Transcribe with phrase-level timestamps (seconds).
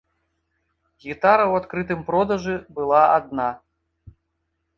[1.03, 3.49] Гітара ў адкрытым продажы была адна.